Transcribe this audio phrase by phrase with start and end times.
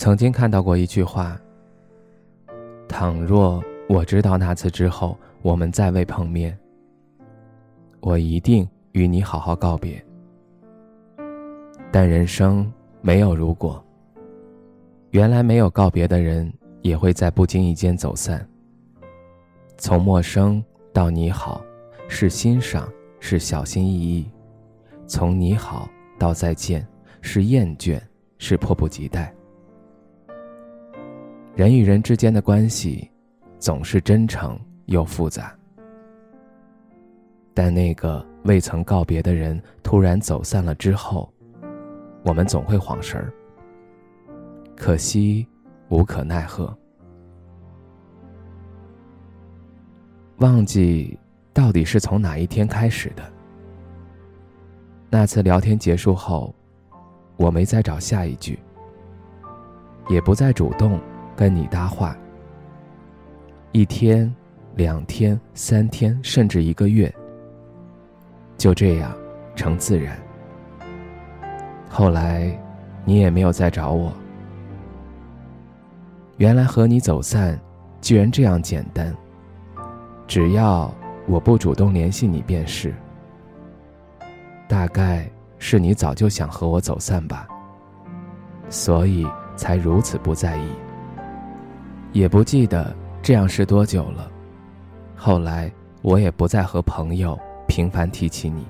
[0.00, 1.38] 曾经看到过一句话
[2.88, 6.58] ：“倘若我知道那次之后我们再未碰面，
[8.00, 10.02] 我一定与你好好告别。”
[11.92, 13.84] 但人生没有如果。
[15.10, 18.48] 原来没有告别的人也会在不经意间走散。
[19.76, 20.64] 从陌生
[20.94, 21.62] 到你好，
[22.08, 24.24] 是欣赏，是小心翼翼；
[25.06, 25.86] 从你好
[26.18, 26.88] 到再见，
[27.20, 28.00] 是厌倦，
[28.38, 29.30] 是迫不及待。
[31.60, 33.06] 人与人之间的关系，
[33.58, 35.54] 总是真诚又复杂。
[37.52, 41.30] 但那个未曾告别的人突然走散了之后，
[42.24, 43.30] 我们总会晃神儿。
[44.74, 45.46] 可惜，
[45.90, 46.74] 无可奈何。
[50.38, 51.18] 忘记
[51.52, 53.22] 到底是从哪一天开始的。
[55.10, 56.54] 那次聊天结束后，
[57.36, 58.58] 我没再找下一句，
[60.08, 60.98] 也不再主动。
[61.36, 62.16] 跟你搭话，
[63.72, 64.32] 一天、
[64.74, 67.12] 两天、三天，甚至一个月，
[68.56, 69.12] 就这样
[69.54, 70.18] 成自然。
[71.88, 72.58] 后来，
[73.04, 74.12] 你也没有再找我。
[76.36, 77.58] 原来和你走散，
[78.00, 79.14] 居然这样简单。
[80.26, 80.92] 只要
[81.26, 82.94] 我不主动联系你便是。
[84.68, 85.28] 大概
[85.58, 87.48] 是你早就想和我走散吧，
[88.68, 89.26] 所以
[89.56, 90.68] 才如此不在意。
[92.12, 94.30] 也不记得这样是多久了。
[95.16, 95.70] 后来
[96.02, 97.38] 我也不再和朋友
[97.68, 98.66] 频繁提起你，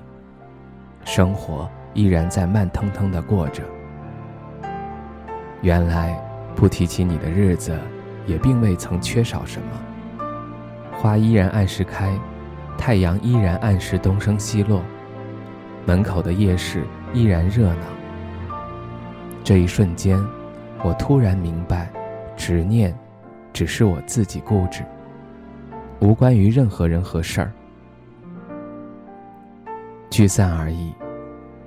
[1.05, 3.63] 生活依然在慢腾腾的过着。
[5.61, 6.19] 原来
[6.55, 7.77] 不提起你的日子，
[8.27, 10.21] 也并未曾缺少什么。
[10.99, 12.15] 花依然按时开，
[12.77, 14.81] 太阳依然按时东升西落，
[15.85, 17.85] 门口的夜市依然热闹。
[19.43, 20.23] 这一瞬间，
[20.83, 21.91] 我突然明白，
[22.35, 22.95] 执念。
[23.53, 24.83] 只是我自己固执，
[25.99, 27.51] 无关于任何人和事儿。
[30.09, 30.93] 聚散而已，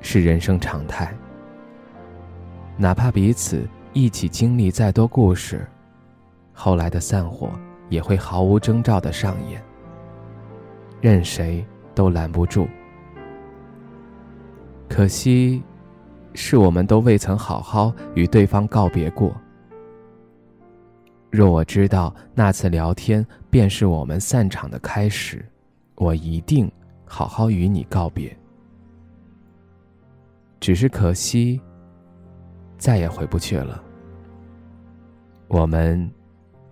[0.00, 1.14] 是人生常态。
[2.76, 5.66] 哪怕彼此一起经历再多故事，
[6.52, 7.50] 后来的散伙
[7.88, 9.62] 也会毫无征兆的上演，
[11.00, 11.64] 任谁
[11.94, 12.68] 都拦不住。
[14.88, 15.62] 可惜，
[16.34, 19.34] 是我们都未曾好好与对方告别过。
[21.34, 25.44] 若我知道那次聊天便是我们散场的开始，
[25.96, 26.70] 我一定
[27.04, 28.32] 好好与你告别。
[30.60, 31.60] 只是可惜，
[32.78, 33.82] 再也回不去了。
[35.48, 36.08] 我们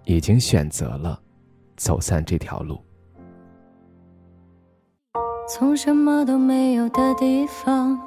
[0.04, 1.20] 已经选择了
[1.76, 2.80] 走散这条路。
[5.48, 8.00] 从什么都没有的地方，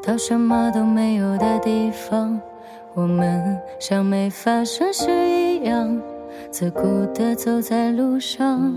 [0.00, 2.40] 到什么都没有的地方。
[2.92, 5.96] 我们像没发生事一样，样
[6.50, 6.82] 自顾
[7.14, 8.72] 地走在路上。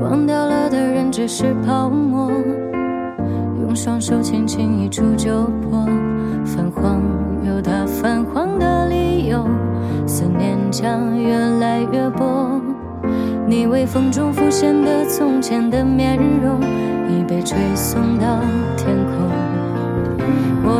[0.00, 2.30] 忘掉了的人只是泡沫，
[3.60, 5.86] 用双手轻轻一触就破。
[6.44, 7.00] 泛黄
[7.42, 9.46] 有它泛黄的理由，
[10.06, 12.60] 思念将越来越薄。
[13.46, 16.60] 你微风中浮现的从前的面容，
[17.08, 18.40] 已被吹送到
[18.76, 19.33] 天空。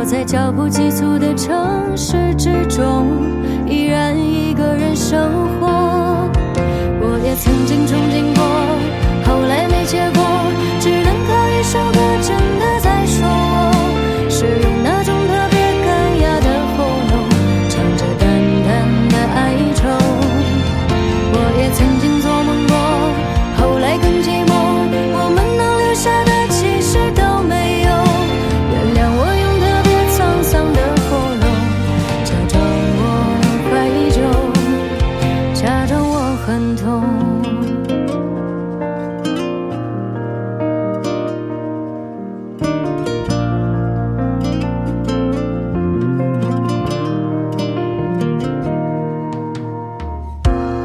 [0.05, 3.07] 在脚步急促的城市之中，
[3.67, 5.19] 依然一个人生
[5.59, 6.29] 活。
[7.01, 8.43] 我也曾经憧憬过，
[9.25, 10.21] 后来没结果，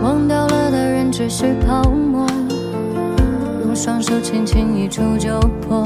[0.02, 2.26] 忘掉了的人只是泡沫，
[3.64, 5.84] 用双手轻轻一触就破。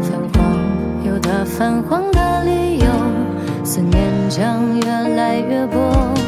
[0.00, 0.58] 泛黄
[1.04, 2.86] 有它泛黄的理由。
[3.64, 6.27] 思念将越来越薄。